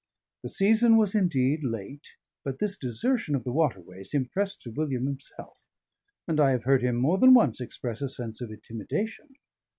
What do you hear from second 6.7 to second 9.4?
him more than once express a sense of intimidation.